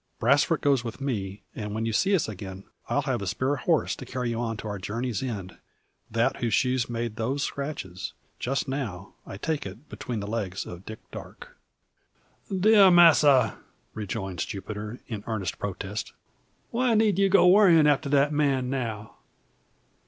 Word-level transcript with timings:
Brasfort 0.19 0.61
goes 0.61 0.83
with 0.83 0.99
me; 0.99 1.43
and 1.55 1.75
when 1.75 1.85
you 1.85 1.93
see 1.93 2.15
us 2.15 2.27
again, 2.27 2.63
I'll 2.89 3.03
have 3.03 3.21
a 3.21 3.27
spare 3.27 3.57
horse 3.57 3.95
to 3.97 4.03
carry 4.03 4.31
you 4.31 4.39
on 4.39 4.57
to 4.57 4.67
our 4.67 4.79
journey's 4.79 5.21
end; 5.21 5.59
that 6.09 6.37
whose 6.37 6.55
shoes 6.55 6.89
made 6.89 7.17
those 7.17 7.43
scratches 7.43 8.13
just 8.39 8.67
now, 8.67 9.13
I 9.27 9.37
take 9.37 9.63
it, 9.63 9.87
between 9.89 10.19
the 10.19 10.25
legs 10.25 10.65
of 10.65 10.87
Dick 10.87 10.97
Darke." 11.11 11.55
"Dear 12.49 12.89
masser," 12.89 13.59
rejoins 13.93 14.43
Jupiter, 14.43 14.99
in 15.05 15.23
earnest 15.27 15.59
protest. 15.59 16.13
"Why 16.71 16.95
need 16.95 17.19
ye 17.19 17.29
go 17.29 17.45
worryin' 17.47 17.85
after 17.85 18.09
that 18.09 18.33
man 18.33 18.71
now? 18.71 19.17